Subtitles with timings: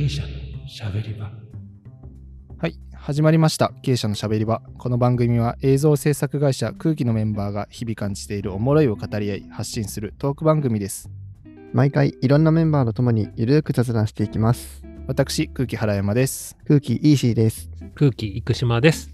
[0.00, 0.28] 経営者の
[0.66, 1.30] しゃべり場
[2.58, 11.10] はい始まりました経営者のしゃべり場この番組は映像制作会社空気のメンバーが日々感じているおもろいを語り合い発信するトーク番組です
[11.74, 14.82] 毎回いろんなメンバーとともにゆるく雑談していきます。
[15.06, 17.70] 私空気原山です空気イーシーです。
[17.94, 19.10] 空気生島です。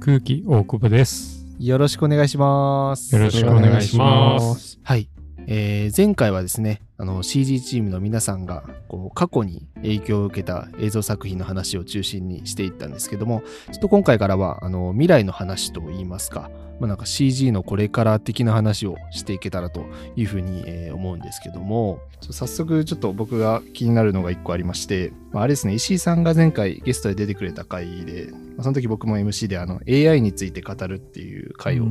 [0.00, 1.46] 空気大久保です。
[1.58, 4.78] よろしくお願いしますよろしくお願いします。
[4.84, 5.08] はい、
[5.46, 31.88] えー前回はですねあの CG チームの皆さんがこう過去に影響を受けた映像作品の話を中心にしていったんですけどもちょっと今回からはあの未来の話といいますか、まあ、なんか CG のこれから的な話をしていけたらというふうに、えー思うんですけども早速ちょっと僕が気になるのが1個ありまして、まあ、あれですね石井さんが前回ゲストで出てくれた回で、まあその時僕も MC であの AI について語るっていう回を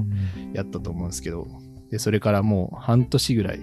[0.54, 1.48] やったと思うんですけど、
[1.96, 3.60] でそれからもう半年ぐらい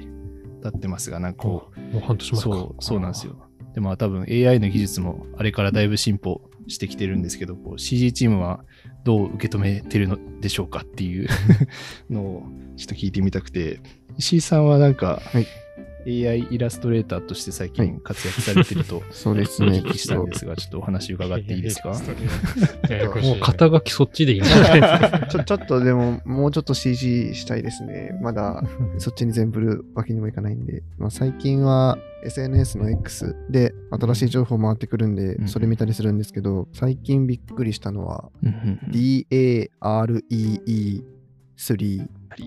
[0.62, 2.48] 経ってますが、なんかこもう半年う、前か。
[2.48, 3.36] そう、そうなんですよ。
[3.74, 8.64] でも多分 AI の技術もあれからだいぶ進歩してきてるんですけど、こう CG チームは
[9.05, 11.28] どう受け止めてるのでしょうかっていう
[12.08, 12.42] のを
[12.78, 13.80] ちょっと聞いてみたくて、
[14.16, 15.47] 石井さんはなんか、はい
[16.06, 19.78] AI イラストレーターとして最近活躍されてると そうですおね。
[19.78, 21.91] 聞きしたんですが、ちょっとお話伺っていいですか？
[23.22, 25.27] もう肩書きそっちでいいんじゃないですか。
[25.31, 28.19] ちょちょっとでも、もうちょっと CG したいですね。
[28.22, 28.62] まだ
[28.98, 30.83] そっちに全部振るわけにもいかないんで。
[30.98, 41.03] まあ、最近は SNS の X で新しい情報回ってくるんでう、んそれ見たりするんですけど、最近びっくりしたのは、うんうんうん DAREE3、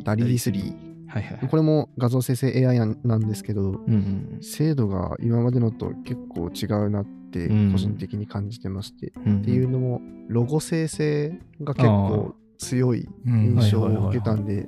[0.03, 0.94] ダリー3。
[1.08, 1.48] はいはい。
[1.48, 7.72] これも画像生成 AI なんですけど、うんうん精度が今までのと結構違うなってうん。
[7.72, 13.56] 個人的に感じてまして、うんっていうのもロゴ生成が結構強いうん。
[13.58, 14.67] 印象を受けたんで、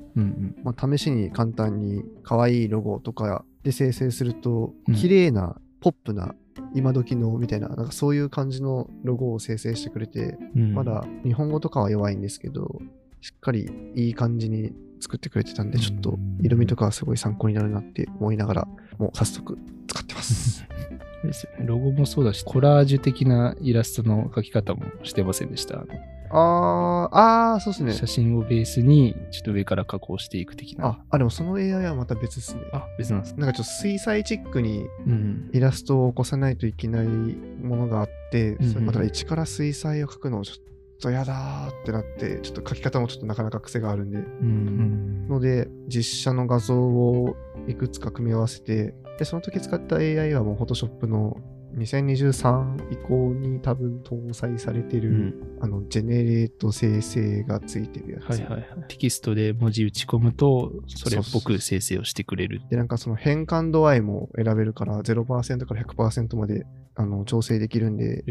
[0.98, 4.96] 試しに簡単に可愛いロゴとかで生成するとうん。
[4.96, 6.36] 綺麗なポップな
[6.74, 10.74] 今時のみたいななんかそういう感じのロゴを生成してくれて、うん。
[10.74, 12.82] まだ日本語とかは弱いんですけど
[13.28, 14.72] しっかりいい感じに
[15.02, 18.68] 作ってくれてたんでちょっと色味とかはすごい参考になるなって思いながら
[18.98, 19.58] もう早速
[19.88, 20.64] 使ってます。
[21.26, 21.66] ですよね。
[21.66, 25.82] ロゴもそうだし、コラージュ的なイラストの描き方もしてませんでした？
[25.82, 27.92] あのあー、あー、そうですね。
[27.94, 30.86] 写真をベースに、ちょっと上から加工していく的な。
[30.88, 32.62] あ、あ、でもその AI はまた別ですね。
[32.72, 33.40] あ、別なんですね。
[33.42, 35.50] なんかちょっと水彩チックにうん。
[35.54, 40.62] イラストを起こさないといけないものがあって、うんうんそれまた一から水彩を描くのちょっと
[41.06, 45.28] やだーってなって、ちょっと描き方もちょっとなかなか癖があるんで、うん。
[45.28, 47.36] ので、実写の画像を
[47.68, 51.38] いくつか組み合わせて、で、その時使った AI はもう Photoshop の
[51.76, 58.30] 2023以降に多分搭載されてる、うんあの、ジェネレート生成がついてるやつ。
[58.30, 58.66] はいはいはい。
[58.88, 62.62] テキストで文字打ち込むと、それっぽく生成をしてくれる。
[62.70, 66.66] で、なんかその変換度合いも選べるから、0%から100%まで
[67.00, 68.24] あの調整できるんで、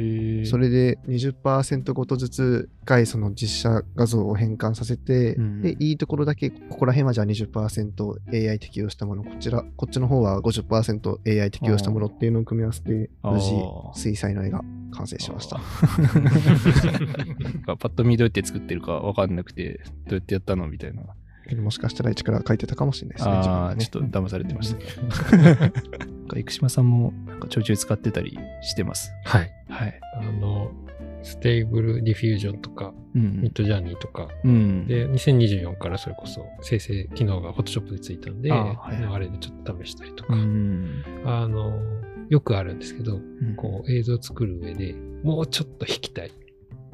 [0.45, 13.55] それで20%ごとずつ1回その実写画像を変換させて、うんで、いいところだけ、ここら辺はじゃあ 20%AI 適用したもの、こちら、こっちの方は 50%AI 適用したものっていうのを組み合わせて、無事、
[13.95, 15.61] 水彩の絵が完成しました。
[17.79, 21.05] パッと見どうやって作ってるかわかんなくて、どうやってやったのみたいな。
[21.55, 23.35] もしかしたら一から書いてたかもしれないですね。
[23.35, 25.37] ああ、がねちょっと騙されてました。
[25.37, 25.73] なんか
[26.37, 29.13] 生島さんもなんかちょいちょい使ってたりしてます。
[29.25, 29.51] はい。
[29.69, 30.01] はい。
[30.15, 30.73] あの、
[31.23, 34.87] Stable Diffusion とか、うん Midjourney とか、うん。
[34.87, 41.03] で、2024からそれこそ生成機能が Photoshop でついたんで、ああ,、はいはいれでちょっと試したりとうか、ん。
[41.25, 41.73] あの、
[42.29, 46.31] よくあるんですけど、うんこう映像作る上でもうちょっと引きたい。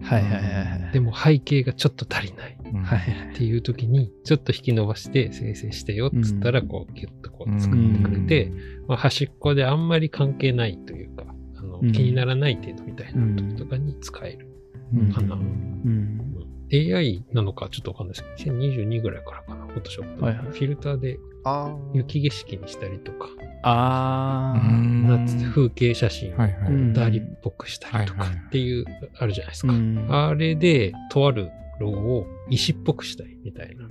[0.03, 0.91] はいはいはいはい。
[0.93, 2.59] でも背景がちょっと足りない。
[2.75, 8.53] うんはいはいっていう時に、ちょっと引き伸ばして生成してよっつったら、うんこう、ギュッとこう作ってくれて、
[8.89, 11.25] まあ、端っこであんまり関係ないというか、
[11.57, 14.49] あのうん気にならない程度みたいな時とかに使える。
[14.95, 16.21] うんかなうん。
[16.73, 20.21] AI なのかちょっとわかんないですけど、2022ぐらいからかな、Photoshop。
[20.21, 21.19] はいはいフィルターで
[21.95, 23.29] 雪景色にしたりとか、
[23.63, 24.69] ああ。
[25.19, 26.35] 夏風景写真。
[26.35, 26.53] をはい。
[26.93, 28.85] ダーリっぽくしたりとかっていう、
[29.19, 29.73] あるじゃないですか。
[29.73, 30.07] うん。
[30.11, 31.51] あれで、とある
[31.83, 33.89] ロゴを石っぽくしたいみたいな。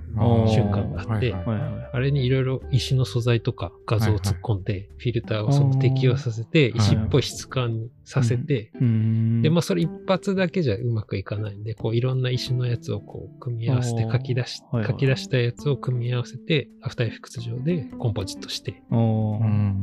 [0.48, 1.90] 瞬間があってはいはいはい。
[1.92, 9.42] あれにいろいろ石の素材とか画像を突っ込んで、フィルターをその適用させて、ー石っぽい質感にさせて、うん。
[9.42, 14.92] で、まあそれ一発だけじゃうまくいかないんで、こういろんな石のやつをこう組み合わせて書き出し、はいはい。
[14.92, 18.82] 書き出したやつを組み合わせて、アフターエフェクツ上でコンポジットして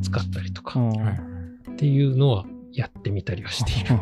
[0.02, 0.80] 使ったりとか
[1.72, 2.46] っていうのは
[2.80, 4.00] やってみたりはしている。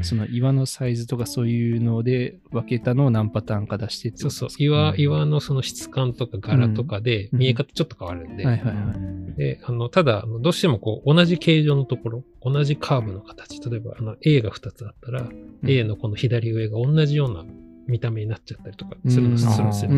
[0.02, 4.48] その岩のサイズとかそういうので分けたのを何パターンか出してってそうそう。
[4.58, 8.44] 岩、岩のその質感とか柄とかで見え方ちょっと変わるんで。
[9.36, 15.28] で、あの、ただ、どうしてもこう、同じ形状のところ、同じカーブの形、例えば、あの、A が2つあったら、
[15.66, 17.44] A のこの左上が同じような
[17.86, 19.90] 見た目になっちゃったりとかするのするんですよ。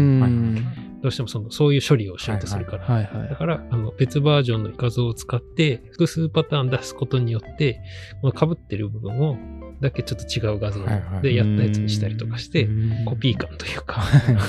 [1.02, 2.84] どうしてもそのそういう処理をしようとするから。
[2.84, 7.80] はいはい、だから、あの別バージョンの画像を使って、複数パターン出すことによって、
[8.22, 9.36] この被ってる部分を、
[9.80, 10.84] だけちょっと違う画像
[11.22, 12.68] でやったやつにしたりとかして、
[13.04, 14.04] コピー感というか、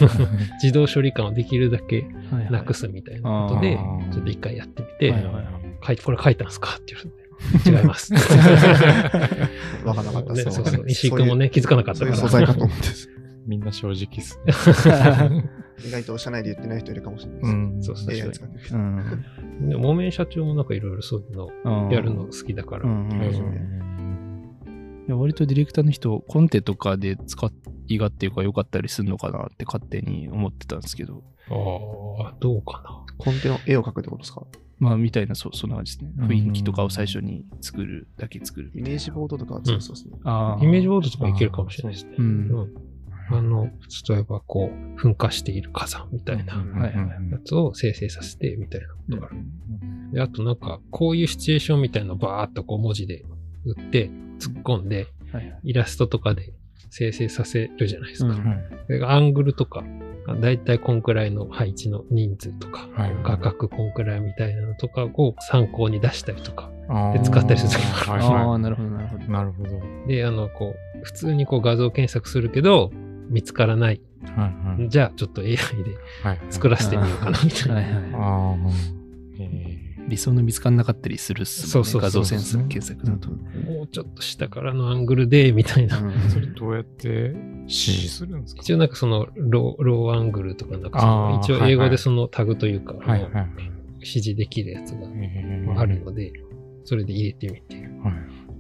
[0.62, 2.06] 自動処理感をできるだけ
[2.51, 3.79] なくすみたいなことで、
[4.12, 5.13] ちょっと一回やってみて、
[5.86, 7.24] 書いて、これ書いたんですかって言われて。
[7.65, 8.13] 違います。
[9.83, 10.44] わからなかったね。
[10.44, 10.86] そうそう。
[10.88, 12.18] 石井君もね、気づかなかったから。
[12.18, 12.86] 素材かと思って。
[13.45, 14.39] みんな正直っす。
[15.87, 17.51] 意外と社内で言ってない人いるかもしれないです。
[17.51, 18.13] うん、 そうそう。
[18.13, 19.69] AI 使ってるうん。
[19.69, 22.87] でも、木綿社長もなんかいろいろそういうのやるの好きだから。
[25.15, 27.51] 割とディレクターの人、コンテとかで使
[27.87, 31.23] い勝手が良かったりするのかなって勝手に思ってたんですけど。
[31.49, 33.15] ああ、どうかな。
[33.17, 34.43] コンテの絵を描くってことですか？
[34.79, 36.25] まあ、みたいな、そそんな感じですね。
[36.25, 38.71] 雰囲気とかを最初に作るだけ作る。
[38.75, 40.17] イメージボードとかは強そうですね。
[40.23, 40.63] ああ。
[40.63, 42.15] イメージボードとかいけるかもしれないですね。
[42.17, 42.49] うん。
[43.29, 43.69] あの、
[44.09, 46.53] 例えばこう、噴火している火山みたいな
[47.31, 49.35] やつを生成させてみたいなことがある。
[50.11, 53.23] で、あとなんか、こういうシチュエーションみたいなのをバーっとこう文字で
[53.65, 54.09] 打って、
[54.39, 55.07] 突っ込んで、
[55.63, 56.53] イラストとかで
[56.89, 58.35] 生成させるじゃないですか。
[59.09, 59.83] アングルとか、
[60.39, 62.87] だいたいこんくらいの配置の人数とか、
[63.23, 66.69] 画角こんくらいみたいなのとかを参考に出したりとか、
[67.13, 68.23] で使ったりする時もある。
[68.23, 69.23] ああ、なるほど、なるほど。
[69.25, 69.69] なるほど。
[70.07, 72.91] で、あの、こう、普通にこう画像検索するけど、
[73.29, 74.01] 見つからない。
[74.23, 75.57] はいはい、じゃあ、ちょっと AI で
[76.49, 77.75] 作らせてみようかな、みたいな。
[77.75, 78.83] はいはい。
[80.05, 81.67] 理想の見つからなかったりするっすね。
[81.69, 83.29] そうそう画像センス検索だと。
[83.31, 85.97] もうちょっと下からのアングルで、みたいな。
[86.29, 88.61] それどうやって指示するんですか？
[88.61, 92.95] 一応なんかそのロー、ローアングルとか、なんかその、一応英語でそのタグというか、
[93.95, 95.07] 指示できるやつが
[95.79, 96.33] あるので、
[96.83, 97.89] それで入れてみて。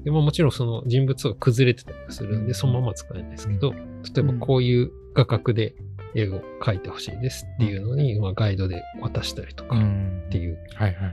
[0.05, 3.73] でももちろんその人物が崩れてたりするんで、そのまま使えないですけど、
[4.15, 5.75] 例えばこういう画角で
[6.15, 10.57] 絵を描いてほしいですっていうのに、まあ、ガイドで渡したりとかっていう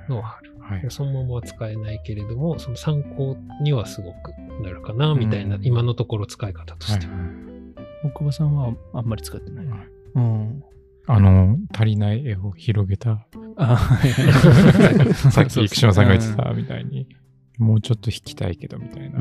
[0.08, 0.50] のはある。
[0.88, 4.32] そのままは使えないけれども、その参考にはすごく
[4.62, 7.12] なるかな、みたいな、今のところ使い方としては。
[8.04, 9.66] 大久保さんはあんまり使ってない。
[10.14, 10.62] うん。
[11.06, 13.26] あの、足りない絵を広げた。
[15.32, 17.08] さっき生島さんが言ってたみたいに、
[17.58, 19.18] もうちょっと引きたいけどみたいな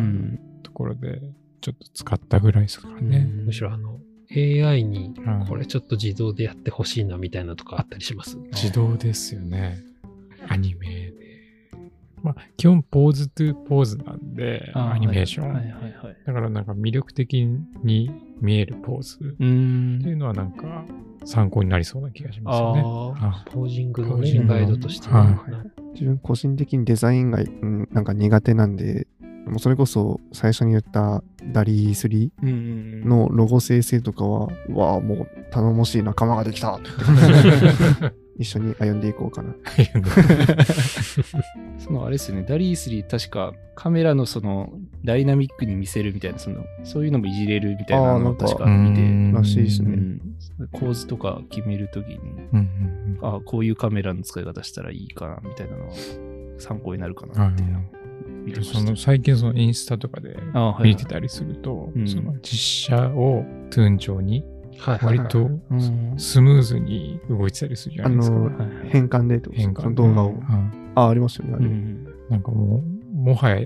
[0.64, 1.20] ところで、
[1.62, 3.30] ちょっと使ったぐらいですからね。
[3.46, 4.00] むしろあの、
[4.32, 5.14] AI に
[5.48, 9.80] これちょっと自動でやってほしいなみたいなとかあったりします、自動ですよね。
[10.48, 11.20] アニメで。
[12.22, 15.54] まあ、基本ポーズトゥポーズなんで、アニメーション。
[16.26, 17.46] だからなんか魅力的
[17.84, 18.12] に
[18.42, 19.18] 見えるポーズ。
[19.18, 20.86] っていうのはなんか
[21.26, 22.82] 参考になりそうな気がしますよね。
[23.52, 25.10] ポージングの、ね、ガイドとして、
[25.94, 29.08] 自分個人的にデザインが、うん、なんか苦手なんで、
[29.46, 36.80] もうそれこそ最初に言ったダリー3のロゴ生成とかは、うわあ、もう頼もしい仲間ができた。
[38.40, 39.54] 一緒に歩んでいこうかな。
[41.78, 44.72] そのあれですよね、ダリー3確かカメラのその
[45.04, 49.02] ダイナミックに見せるみたいな、そのそういうのもいじれるみたいなのを確か見て、
[49.38, 50.22] らしいですね、うん。
[50.72, 52.22] 構図とか決めるときに、うん
[52.54, 52.70] うん
[53.20, 55.94] うん、あこういうカメラの使い方したらいいかなみたいなのは
[56.60, 57.72] 参考になるかなっていう
[58.46, 60.38] 見てまその最近そのインスタとかで
[60.82, 64.44] 見てたりすると、その実写をトゥーン調に
[65.02, 65.50] 割と
[66.18, 68.36] スムーズに動いてたりするじゃないですか。
[68.36, 68.50] あの
[68.90, 70.36] 変換でと変換動画を。
[70.96, 71.58] あ、ありますよね。
[71.60, 73.66] うん、なんかもう、もはや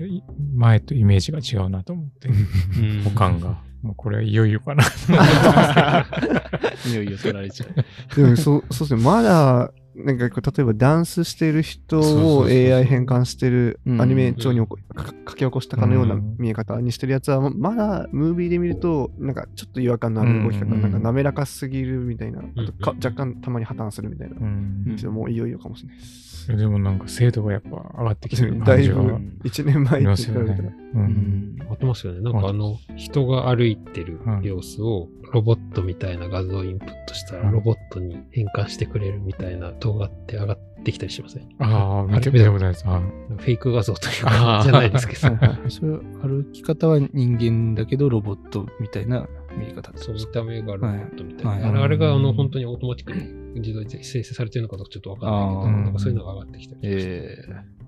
[0.54, 2.28] 前とイメージが違うなと思って、
[3.04, 3.62] 保管が。
[3.82, 4.82] もうこれはいよいよかな。
[6.90, 7.74] いよいよ取られちゃう。
[8.16, 9.02] でもそう、そうですね。
[9.02, 26.34] まだ、なんか例えばダンスしてる人を AI 変換してるアニメ調に書き起こしたかのような見え方にしてるやつはまだムービーで見るとなんかちょっと違和感のある動き方、なんか滑らかすぎるみたいな、あとか若干たまに破綻するみたいな、もういよいよかもしれないです。
[26.48, 29.00] でもなんか精度がやっぱ上がってきてる だいぶ
[29.44, 30.44] 1年前に比べたら。
[30.46, 32.20] 上がってますよね。
[32.20, 41.48] なんかあの人が歩いてる様子をロボットみたいな画像をインプットしたらロボットに変換してくれるみたいな動画って上がってきたりしません？
[41.58, 42.84] ああ、見てみたことないです。
[42.84, 45.20] フェイク画像というか、じゃないですけど。
[45.68, 45.80] そ
[46.26, 51.82] 歩き方は人間だけどロボットみたいな見え方そう、見た目がロボットみたいな。
[51.82, 57.10] あれがあの本当にオートマティックに自動で生成されてるのかどうかちょっとわかんないけど、なんかそういうのが上がってきたりして。
[57.10, 57.84] えー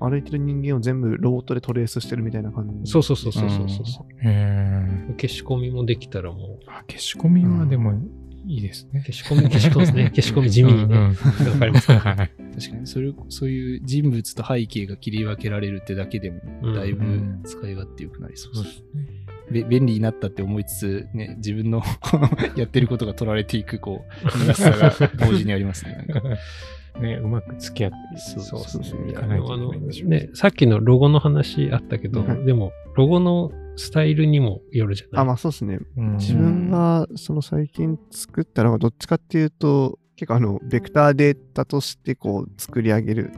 [0.00, 2.90] 歩いてる人間を全部ロボットでトレースしてるみたいな感じ。
[2.90, 4.06] そうそうそうそうそうそう。
[4.22, 6.58] へ消し込みもできたらもう。
[6.66, 7.92] あ消し込みはでも
[8.46, 9.02] いいですね。
[9.06, 10.04] 消し込み、消し込みですね。
[10.14, 10.98] 消し込み地味にね。
[10.98, 11.14] わ、うん、
[11.58, 17.04] かりますか、はい、確かに、それ、そういう人物と背景が切り分けられるってだけでも、だいぶ
[17.44, 18.84] 使い勝手よくなりそうです。
[18.94, 21.82] うんうん便利になったって思いつつ、ね、自分の
[22.56, 26.06] やってることが取られていく、こう、難しさが同時にありますね。
[27.00, 30.30] ね、うまく付き合ってそうそうそう、いかないといけないんでしょうね。
[30.32, 35.22] さっきのロゴの話あったけど、でも、ロゴのスタイルにもよるじゃない？
[35.22, 35.78] あ、まあそうですね。
[35.96, 43.32] 自分がその最近作ったのはどっちかっていうと、結構あの、ベクターデータとしてこう作り上げる。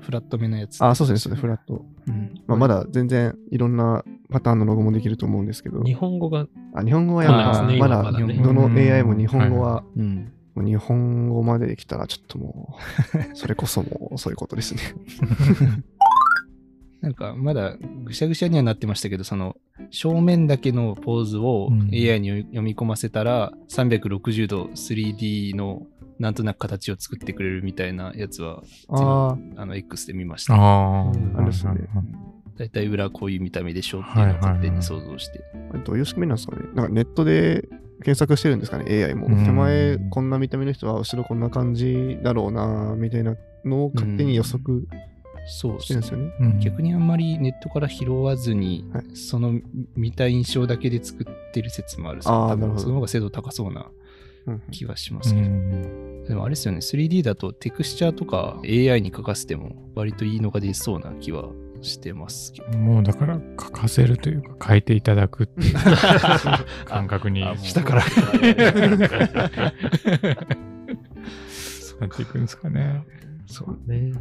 [0.00, 0.82] フラット目のやつ。
[0.84, 1.84] あ、そうですね、フラット。
[2.08, 2.34] うん。
[2.46, 5.82] まあ、まだ全然いろんなパターンのロゴもできると思うんですけど。
[5.84, 6.46] 日本語が。
[6.74, 12.78] あ、日本語はやっぱ、まだ、どの AI も日本語は、うん、もう日本語までできたらちょっとも
[13.32, 14.80] う、それこそもうそういうことですね。
[17.00, 19.56] なんかまだぐしゃぐしゃにはなってましたけど、その
[19.90, 25.86] 正面だけのポーズを AI に読み込ませたら、360度 3D の
[26.18, 30.54] なんとなく形を作ってくれるみたいなやつは、ああの X で見ました。
[30.54, 31.74] ああ、あるっすね。
[32.56, 35.42] 大体裏こういう見た目でしょうっていうのを勝手に想像して。
[35.84, 36.62] どういう仕組みなんですかね？
[36.74, 37.68] なんかネットで
[38.02, 39.26] 検索してるんですかね？AI も。
[39.28, 43.36] 手前こんな見た目の人は後ろこんな感じだろうなみたいな
[43.66, 44.88] のを勝手に予測
[45.46, 49.60] そうしてるんですよね、うん、逆にあんまりネットから拾わずに、はい、その
[49.94, 52.80] 見た印象だけで作ってる説もあるあなるほど。
[52.80, 53.86] その方が精度高そうな
[54.70, 56.78] 気はしますけど、うん、でもあれですよね。
[56.78, 61.48] 3D だとテクスチャーとか AI に書かせても割といいのが出そうな気は
[61.82, 62.78] してますけど。
[62.78, 65.74] もうだから書かせるというか書いていただくっていう
[66.86, 67.44] 感覚に。
[67.58, 68.02] 下から。
[71.48, 73.04] そうなっていくんですかね。
[73.46, 74.12] そうね。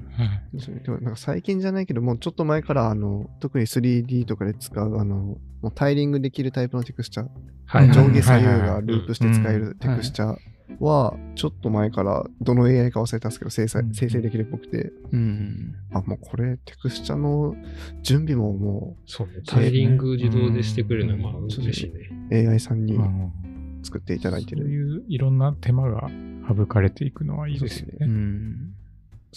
[0.84, 5.39] でもなんか最近じゃないけど、もうちょっと前からあの特に 3D とかで使うあのも
[5.70, 7.27] うタイリングできるタイプのテクスチャー、
[7.65, 10.38] はい、上下左右がループして使えるテクスチャー
[10.79, 17.55] は、ちょっと前からどの AI か忘れたんですけど生成、生成できるっぽくて、うん、あ、もうこれテクスチャーの
[18.01, 21.94] 準備ももう、そうね、タイリング自動でしてくれるのはまあ嬉しい
[22.32, 22.50] ね。
[22.50, 22.98] AI さんに
[23.84, 24.63] 作っていただいてる。
[24.63, 26.10] そういういろんな手間が
[26.48, 27.94] 省かれていくのはいいですね。
[28.01, 28.75] うん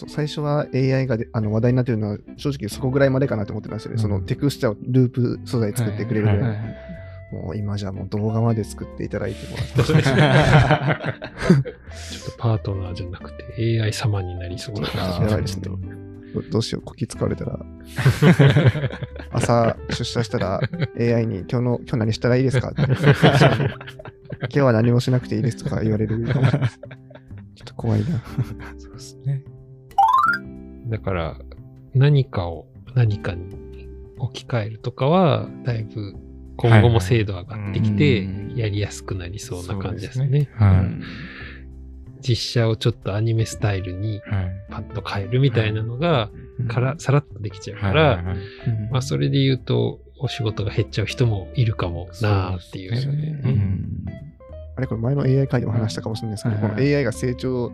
[0.07, 3.95] 最初は AI があの話題になってるのは正直そこぐらいまでかなと思ってましたね。
[3.95, 6.39] うん、そのテクスチャーをループ素材作ってくれるぐらい。
[6.39, 6.99] はいはいはい
[7.31, 9.75] もう今じゃもう動画まで作っていただいてもらって。
[9.85, 10.01] ちょっ
[12.33, 15.69] とパートナーじゃなくて AI 様になりそうな感じですね。
[16.51, 17.59] どうしよう、こき使われたら。
[19.31, 20.61] 朝出社したら
[20.99, 22.73] AI に今日の、今日何したらいいですか？
[22.77, 22.89] 今
[24.49, 28.07] 日は何もしなくていいですとか言われるちょっと怖いな。
[28.79, 29.43] そうですね。
[30.89, 31.37] だから、
[31.95, 33.45] 何かを何かに
[34.19, 36.15] 置き換えるとかは、だいぶ
[36.57, 40.49] 今後も精度上がってきて、やりやすくなりそうな感じですね。
[42.21, 44.21] 実写をちょっとアニメスタイルに
[44.71, 46.31] パッと変えるみたいなのが、
[46.67, 48.25] からさらっとできちゃうから、
[48.91, 52.93] まあそれで言うと、お仕事が減っちゃう人もいるかもなっていう。
[54.77, 57.73] あれこれ前の AI 会でも話したかもしれないですけど、この AI が成長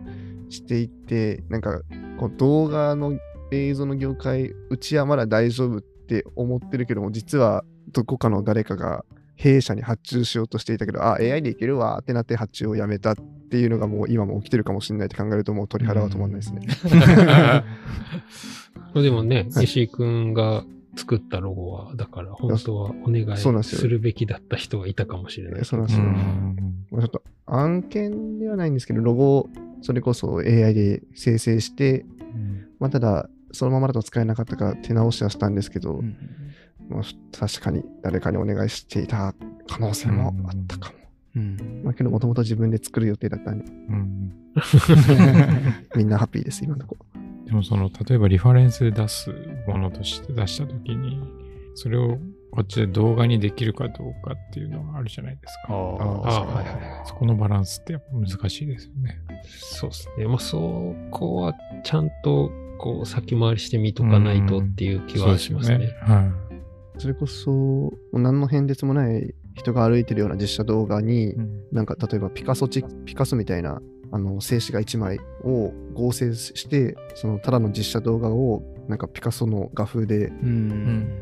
[0.49, 1.81] していって、なんか
[2.17, 3.17] こう動画の
[3.51, 13.15] 映像の業界、うちはまだ大丈夫って思ってるけども、実はどこかの誰かが弊社に発注しようとしていたけど、あ、AI でいけるわってなって発注をやめたっ
[13.49, 16.61] ていうのがもう今も起きてるかもしれないって考えるともう鳥肌は止まんないですね。
[19.01, 20.63] でもね、石井くんが
[20.95, 25.65] 作ったロゴは、だから本当はお願いするべきだった人がいたかもしれない。
[25.65, 26.05] そうなんですよ。
[27.01, 29.49] ちょっと案件ではないんですけど、ロゴ
[29.85, 32.07] それこそ AI で生成して、
[32.79, 36.01] まあ、ただ、そのままだと使えなかったから手直しはしたんですけど、
[36.89, 39.35] まあ、確かに誰かにお願いしていた
[39.67, 40.97] 可能性もあったかも。
[41.35, 44.33] うん、まあ、けど、もともと自分で作る予定だったんで、うん、
[45.95, 46.97] みんなハッピーです、今のとこ。
[47.45, 49.29] でも、その、例えばリファレンスで出す
[49.67, 51.21] ものとして出したときに、
[51.75, 52.17] それを
[52.49, 55.73] こっちで動画にできるかどうかっていうのがあるじゃないですか。
[55.73, 56.84] ああ、はいはい。
[57.05, 59.21] そこのバランスってやっぱ難しいですよね。
[59.47, 60.27] そうですね。
[60.27, 65.75] まあ、そこはちゃんとこう先回りしてみとかないとっていう気はしますね。
[65.75, 66.99] うん、ねはい。
[66.99, 73.81] それこそ、何の変哲もない人が歩いてるような実写動画に、うん、なんか例えばピカソチピカソみたいな
[74.11, 80.31] あの静止画1枚を合成してそのただの実写動画をなんかピカソの画風で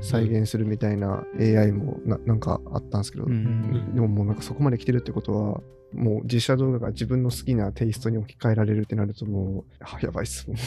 [0.02, 5.62] 再現するみたいな AI もななんかあったんですけど、うん、でももうなんかそこまで来てるってことは
[5.94, 10.48] もう実写動画が自分の好きなテイストに置き換えられるってなるともうあやばいっす。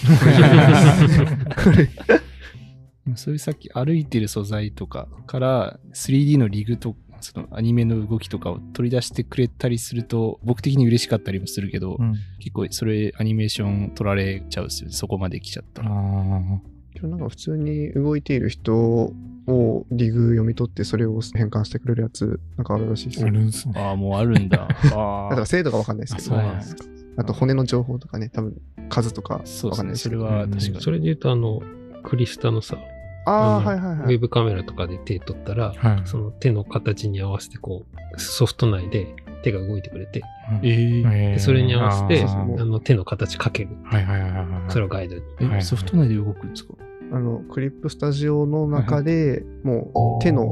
[3.14, 14.94] そういうさっき歩いてる素材とかから 3D のリグとそのアニメの動きとかを取り出してくれたりすると僕的に嬉しかったりもするけど、うん、結構それアニメーション取られちゃうですよね。
[14.94, 15.90] そこまで来ちゃったら。
[17.02, 23.74] なんか普通に動いている人をリグ読み取ってそれを変換してくれるやつなんかあるらしいですあるんすね。
[23.80, 24.66] ああ、もうあるんだ。
[24.94, 26.36] あだから精度がわかんないですけど。
[26.36, 26.60] あ
[27.18, 28.60] あと骨の情報とかね、多分
[28.90, 30.26] 数とかわかんないですけど。
[30.26, 30.80] それは確かに。
[30.80, 31.62] それで言うとあの、
[32.02, 32.76] クリスタのさ、
[33.26, 37.84] あはいはいはい、ウェブカメラとかで手取ったら、はい、その手の形に合わせてこ
[38.14, 40.22] うソフト内で手が動いてくれて、
[40.62, 42.34] えー、でそれに合わせてあ
[42.64, 46.74] の手の形かける、はいはいはいはい、それをガイドに、えソフト内で動くんですか？
[47.12, 50.42] あのクリップスタジオの中でもう手の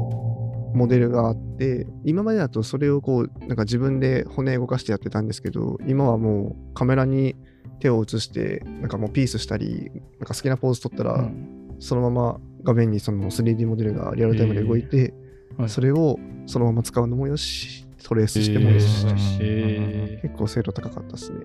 [0.73, 7.35] モデルがあって今までだとそれをこうなんか自分で骨動かしてやってたんですけど今はもうカメラに
[7.81, 15.13] 手を移してなんかもうピースしたりなんか好きなポーズ取ったら、うん、そのまま画面にその 3D モデルがリアルタイムで動いて、
[15.59, 19.07] えー、それをそのまま使うのもよし、トレースしてもよし、
[19.41, 21.39] えー、結構精度高かったですね。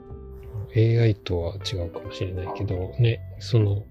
[1.00, 3.87] AI とは違うかもしれないけど、ね、その、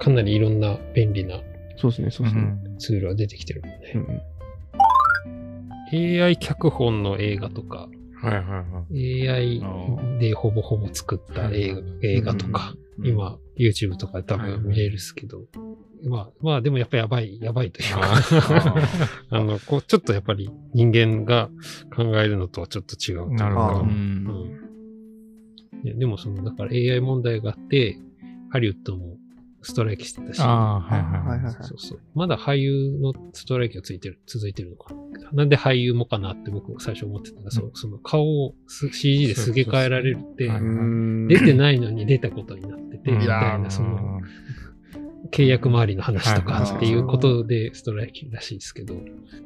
[0.00, 1.40] かなりいろんな便利な
[1.76, 2.56] そうですね、そうですね。
[2.78, 4.22] ツールは出てきてるもんね。
[5.90, 7.88] うん、AI 脚本の映画とか、
[8.22, 9.60] はいはいはい、AI
[10.20, 15.44] でほぼほぼ作った映画,、映画とか、今 YouTube とかで多分見れるっすけど、
[16.04, 18.00] まあ、まあでもやっぱりやばい、やばいというか。
[19.30, 21.50] あの、こう、ちょっとやっぱり人間が
[21.94, 23.80] 考えるのとはちょっと違うなるほど。
[23.80, 24.50] うん、
[25.98, 27.98] でもその、だから AI 問題があって、
[28.50, 29.16] ハリウッドも
[29.62, 32.00] ストライキしてたし、はいはいはい、そうそう。
[32.14, 34.94] まだ俳優のストライキがついてる、続いてるのか。
[34.94, 35.00] な。
[35.32, 44.20] なんで俳優もかなって僕最初思ってたら、うん、そその顔を CG ですげ替えられるって、出てないのに出たことになってて、みたいな、その、
[45.32, 48.94] 契約周りの話とかっていうことでストライキらしいですけど、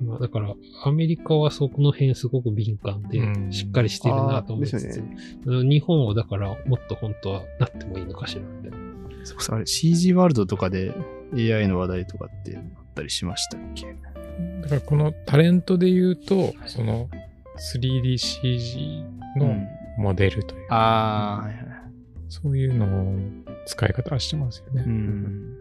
[0.04, 0.54] まあ、だから
[0.84, 3.18] アメリカはそこの辺すごく敏感で
[3.50, 5.16] しっかりしてるなと思いつつ、ね、
[5.46, 8.90] 日本はだからもっと本当はなってもいいのかしらみたいな。
[9.24, 10.94] そうそう、あれ CG ワールドとかで
[11.34, 12.62] AI の話題とかってあっ
[12.94, 13.86] たりしましたっけ？
[14.62, 17.08] だからこのタレントで言うと、その
[17.74, 19.02] 3DCG
[19.38, 19.56] の
[19.96, 21.50] モデルというか、ああ、
[22.30, 23.18] そういうのを
[23.66, 24.84] 使い方はしてますよね。
[24.86, 25.56] うん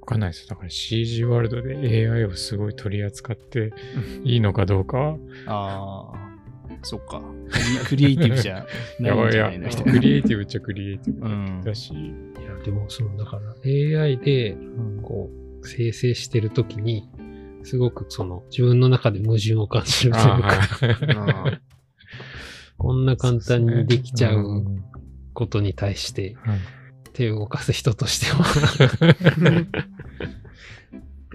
[0.00, 0.48] わかんないです。
[0.48, 3.72] だから CG ワールドで AI をすごい取り扱って
[4.24, 5.16] いいのかどうかは。
[5.46, 6.32] ああ、
[6.82, 7.22] そっか。
[7.88, 8.66] クリエイティブじゃ
[8.98, 9.68] ないんじゃないの？
[9.84, 11.92] クリエイティブっちゃクリエイティブだし。
[11.94, 14.56] うん、いや、でもその、だから AI で、
[15.02, 15.30] こ
[15.62, 17.08] う、生成してるときに、
[17.62, 21.60] すごくその自分の中で矛盾を感じるというか
[22.76, 24.64] こんな簡単にできちゃう
[25.32, 26.36] ことに対して、
[27.12, 28.44] 手を動かす人としては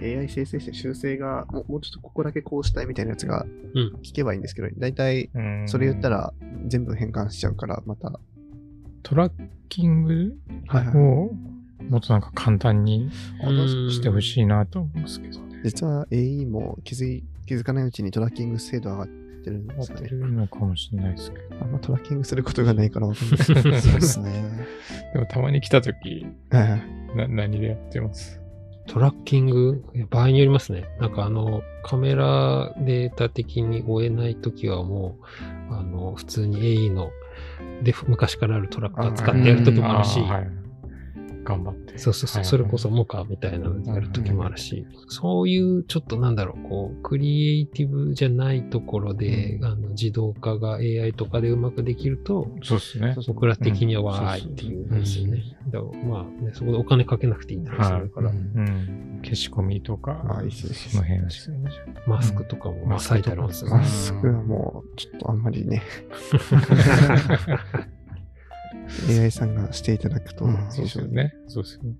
[0.00, 3.46] AI 生成して修正がもうちょっとここだけこうしたいみたいなやつが
[4.04, 5.30] 聞けばいいんですけど、だいたい
[5.66, 6.32] それ言ったら
[6.66, 8.12] 全部変換しちゃうから、また。
[9.02, 9.32] トラッ
[9.68, 10.36] キング
[10.94, 11.30] を
[11.88, 13.10] もっとなんか簡単に
[13.90, 15.60] してほしいなと思うんですけどね。
[15.64, 20.08] 実は AE も気づい気づかないうちにトラッキング精度上がってるんですかね。
[20.08, 21.44] るのかもしれないですけど。
[21.62, 23.38] あんまトラッキングすることがないからわかんない。
[23.80, 24.66] そうですね。
[25.12, 26.78] でもたまに来たとき、な
[27.28, 28.40] 何でやってます？
[28.86, 30.84] トラッキング、場合によりますね。
[30.98, 35.18] なんかあの、カメラデータ的に追えないときはも
[35.70, 37.10] う、あの、普通に AE の、
[37.82, 40.20] で、昔からあるトラッカー使ってやるときもあるし、
[41.48, 41.96] 頑張って。
[41.96, 53.16] そうそうそう、それこそモカみたいなのやるときもあるし、そういうちょっとなんだろう、こう、クリエイティブじゃないところで、あの自動化が AI とかでうまくできると、そうですね。
[53.26, 55.42] 僕ら的にはわーいっていう感じでね。
[55.68, 58.30] だからまあね、そこでお金かけなくていいんだするから。
[59.22, 61.70] 消し込みとか、その辺ですね。
[62.06, 63.70] マスクとかも、まあ、最大のマスク
[64.26, 65.82] はもう、ちょっとあんまりね。
[69.08, 71.34] AI さんがしていただくと、うん、そうですよね。
[71.46, 71.96] そうですよね。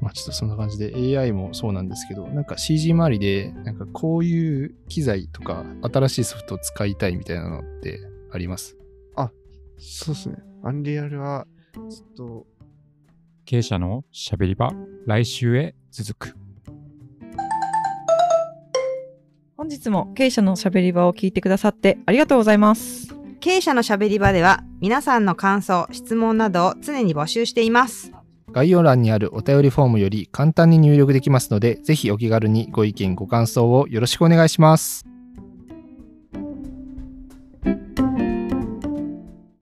[0.00, 8.00] まあちょっとそんな感じで AI もそうなんですけど、なんか CG 周りで、なんかこういう機材とか新しいソフトを使いたいみたいなのって
[8.32, 8.76] あります？
[9.16, 9.30] あ、
[9.78, 10.36] そうですね。
[10.62, 11.46] アンリアルは
[11.88, 12.46] ずっと。
[13.44, 14.70] 経営者のしゃべり場、
[15.06, 16.36] 来週へ続く。
[19.56, 23.07] 本日も経営者のしゃべり場を聞いてくださってありがとうございます。
[23.48, 28.12] 経営者のしゃべり場では皆さんの感想、質問などを常に募集しています。
[28.52, 35.06] 概要欄にあるお便りフォームより簡単に入力できますので、ぜひお気軽にご意見、ご感想をよろしくお願いします。